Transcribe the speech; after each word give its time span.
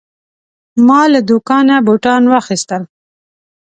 ما 0.87 1.01
له 1.13 1.19
دوکانه 1.29 1.75
بوتان 1.85 2.23
واخیستل. 2.27 2.83